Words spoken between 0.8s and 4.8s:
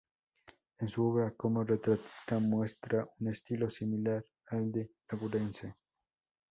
su obra como retratista muestra un estilo similar al